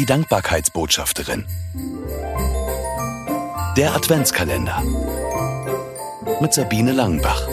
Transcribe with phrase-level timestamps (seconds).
[0.00, 1.44] Die Dankbarkeitsbotschafterin.
[3.76, 4.82] Der Adventskalender.
[6.40, 7.46] Mit Sabine Langenbach.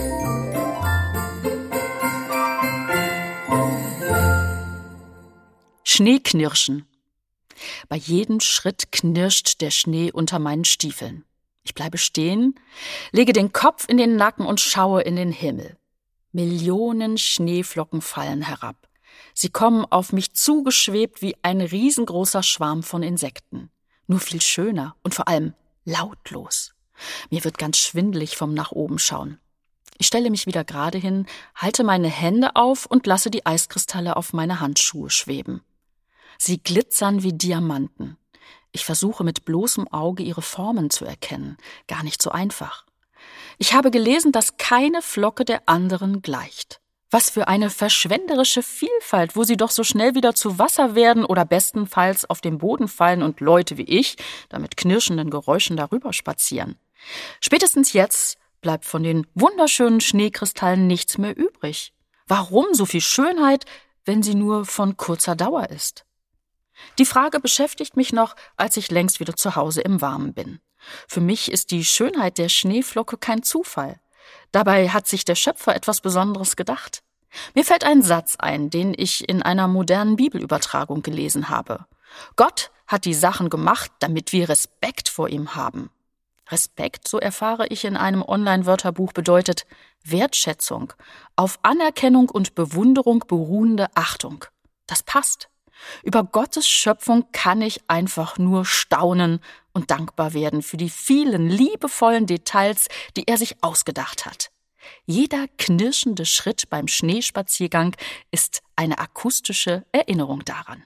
[5.83, 6.86] Schneeknirschen.
[7.90, 11.26] Bei jedem Schritt knirscht der Schnee unter meinen Stiefeln.
[11.64, 12.58] Ich bleibe stehen,
[13.12, 15.76] lege den Kopf in den Nacken und schaue in den Himmel.
[16.32, 18.88] Millionen Schneeflocken fallen herab.
[19.34, 23.70] Sie kommen auf mich zugeschwebt wie ein riesengroßer Schwarm von Insekten.
[24.08, 25.54] Nur viel schöner und vor allem
[25.86, 26.74] lautlos.
[27.30, 29.40] Mir wird ganz schwindelig vom nach oben schauen.
[29.98, 34.34] Ich stelle mich wieder gerade hin, halte meine Hände auf und lasse die Eiskristalle auf
[34.34, 35.62] meine Handschuhe schweben.
[36.38, 38.18] Sie glitzern wie Diamanten.
[38.72, 41.58] Ich versuche mit bloßem Auge ihre Formen zu erkennen.
[41.88, 42.86] Gar nicht so einfach.
[43.58, 46.80] Ich habe gelesen, dass keine Flocke der anderen gleicht.
[47.10, 51.46] Was für eine verschwenderische Vielfalt, wo sie doch so schnell wieder zu Wasser werden oder
[51.46, 54.18] bestenfalls auf den Boden fallen und Leute wie ich
[54.49, 56.77] da mit knirschenden Geräuschen darüber spazieren.
[57.40, 61.94] Spätestens jetzt bleibt von den wunderschönen Schneekristallen nichts mehr übrig.
[62.27, 63.66] Warum so viel Schönheit,
[64.03, 66.05] wenn sie nur von kurzer Dauer ist?
[66.99, 70.59] Die Frage beschäftigt mich noch, als ich längst wieder zu Hause im Warmen bin.
[71.08, 73.99] Für mich ist die Schönheit der Schneeflocke kein Zufall.
[74.52, 77.03] Dabei hat sich der Schöpfer etwas Besonderes gedacht.
[77.53, 81.86] Mir fällt ein Satz ein, den ich in einer modernen Bibelübertragung gelesen habe.
[82.36, 85.89] Gott hat die Sachen gemacht, damit wir Respekt vor ihm haben.
[86.50, 89.66] Respekt, so erfahre ich in einem Online-Wörterbuch, bedeutet
[90.03, 90.94] Wertschätzung,
[91.36, 94.45] auf Anerkennung und Bewunderung beruhende Achtung.
[94.86, 95.50] Das passt.
[96.03, 99.39] Über Gottes Schöpfung kann ich einfach nur staunen
[99.73, 104.50] und dankbar werden für die vielen liebevollen Details, die er sich ausgedacht hat.
[105.05, 107.95] Jeder knirschende Schritt beim Schneespaziergang
[108.31, 110.83] ist eine akustische Erinnerung daran.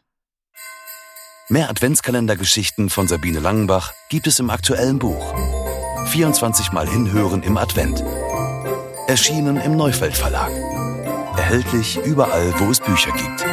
[1.49, 5.33] Mehr Adventskalendergeschichten von Sabine Langenbach gibt es im aktuellen Buch.
[6.07, 8.03] 24 Mal hinhören im Advent.
[9.07, 10.51] Erschienen im Neufeld Verlag.
[11.35, 13.50] Erhältlich überall, wo es Bücher gibt.